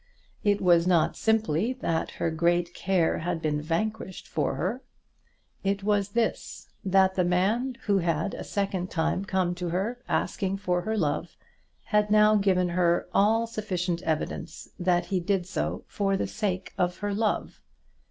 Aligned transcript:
It 0.43 0.61
was 0.61 0.87
not 0.87 1.15
simply 1.15 1.73
that 1.73 2.09
her 2.17 2.31
great 2.31 2.73
care 2.73 3.19
had 3.19 3.39
been 3.39 3.61
vanquished 3.61 4.27
for 4.27 4.55
her. 4.55 4.81
It 5.63 5.83
was 5.83 6.13
this, 6.17 6.67
that 6.83 7.13
the 7.13 7.23
man 7.23 7.75
who 7.83 7.99
had 7.99 8.33
a 8.33 8.43
second 8.43 8.89
time 8.89 9.23
come 9.25 9.53
to 9.53 9.69
her 9.69 9.99
asking 10.09 10.57
for 10.57 10.81
her 10.81 10.97
love, 10.97 11.37
had 11.83 12.09
now 12.09 12.33
given 12.35 12.69
her 12.69 13.07
all 13.13 13.45
sufficient 13.45 14.01
evidence 14.01 14.67
that 14.79 15.05
he 15.05 15.19
did 15.19 15.45
so 15.45 15.83
for 15.87 16.17
the 16.17 16.25
sake 16.25 16.73
of 16.79 16.97
her 16.97 17.13
love. 17.13 17.61